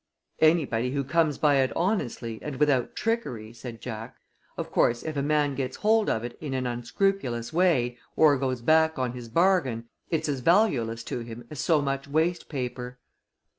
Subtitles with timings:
[0.39, 4.15] "Anybody who comes by it honestly and without trickery," said Jack.
[4.57, 8.61] "Of course, if a man gets hold of it in an unscrupulous way, or goes
[8.63, 12.97] back on his bargain, it's as valueless to him as so much waste paper."